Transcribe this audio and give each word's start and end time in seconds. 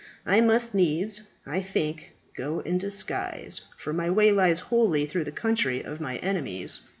I 0.25 0.41
must 0.41 0.73
needs, 0.73 1.27
I 1.45 1.61
think, 1.61 2.13
go 2.35 2.61
in 2.61 2.79
disguise, 2.79 3.61
for 3.77 3.93
my 3.93 4.09
way 4.09 4.31
lies 4.31 4.59
wholly 4.61 5.05
through 5.05 5.25
the 5.25 5.31
country 5.31 5.83
of 5.83 6.01
my 6.01 6.15
enemies." 6.15 6.79